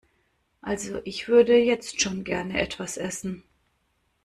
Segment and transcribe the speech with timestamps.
[0.63, 3.43] Also ich würde jetzt schon gerne etwas essen.